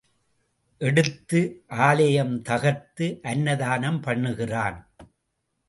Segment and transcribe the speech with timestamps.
[0.81, 1.41] எடுத்து,
[1.67, 4.79] ஆலயம் தகர்த்து அன்னதானம் பண்ணுகிறான்.